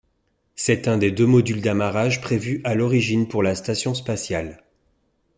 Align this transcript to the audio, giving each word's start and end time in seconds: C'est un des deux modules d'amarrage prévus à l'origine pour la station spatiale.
C'est 0.55 0.87
un 0.87 0.97
des 0.97 1.11
deux 1.11 1.27
modules 1.27 1.61
d'amarrage 1.61 2.21
prévus 2.21 2.59
à 2.63 2.73
l'origine 2.73 3.27
pour 3.27 3.43
la 3.43 3.53
station 3.53 3.93
spatiale. 3.93 4.63